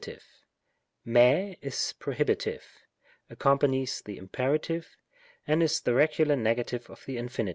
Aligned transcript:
fij] 1.05 1.57
is 1.61 1.93
prohibitive, 1.99 2.63
accompanies 3.29 4.01
the 4.01 4.17
Imper., 4.17 4.83
and 5.45 5.61
is 5.61 5.79
the 5.81 5.93
regular 5.93 6.35
negative 6.35 6.89
of 6.89 7.05
the 7.05 7.17
Infin. 7.17 7.49